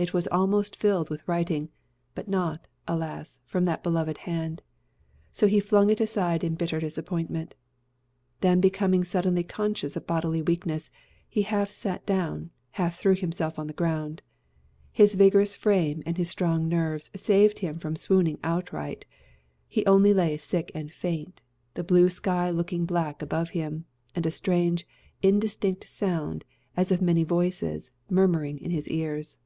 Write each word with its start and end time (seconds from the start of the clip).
It 0.00 0.14
was 0.14 0.28
almost 0.28 0.76
filled 0.76 1.10
with 1.10 1.26
writing; 1.26 1.70
but 2.14 2.28
not, 2.28 2.68
alas! 2.86 3.40
from 3.44 3.64
that 3.64 3.82
beloved 3.82 4.18
hand. 4.18 4.62
So 5.32 5.48
he 5.48 5.58
flung 5.58 5.90
it 5.90 6.00
aside 6.00 6.44
in 6.44 6.54
bitter 6.54 6.78
disappointment. 6.78 7.56
Then 8.40 8.60
becoming 8.60 9.02
suddenly 9.02 9.42
conscious 9.42 9.96
of 9.96 10.06
bodily 10.06 10.40
weakness, 10.40 10.88
he 11.28 11.42
half 11.42 11.72
sat 11.72 12.06
down, 12.06 12.50
half 12.78 12.96
threw 12.96 13.16
himself 13.16 13.58
on 13.58 13.66
the 13.66 13.72
ground. 13.72 14.22
His 14.92 15.16
vigorous 15.16 15.56
frame 15.56 16.04
and 16.06 16.16
his 16.16 16.30
strong 16.30 16.68
nerves 16.68 17.10
saved 17.16 17.58
him 17.58 17.80
from 17.80 17.96
swooning 17.96 18.38
outright: 18.44 19.04
he 19.66 19.84
only 19.84 20.14
lay 20.14 20.36
sick 20.36 20.70
and 20.76 20.92
faint, 20.92 21.42
the 21.74 21.82
blue 21.82 22.08
sky 22.08 22.50
looking 22.50 22.84
black 22.84 23.20
above 23.20 23.50
him, 23.50 23.84
and 24.14 24.24
a 24.26 24.30
strange, 24.30 24.86
indistinct 25.22 25.88
sound, 25.88 26.44
as 26.76 26.92
of 26.92 27.02
many 27.02 27.24
voices, 27.24 27.90
murmuring 28.08 28.60
in 28.60 28.70
his 28.70 28.86
ears. 28.86 29.38